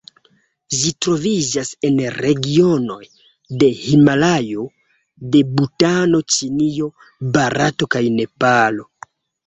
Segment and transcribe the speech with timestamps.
[0.77, 2.99] Ĝi troviĝas en regionoj
[3.65, 4.67] de Himalajo
[5.37, 6.93] de Butano, Ĉinio,
[7.39, 8.93] Barato kaj Nepalo.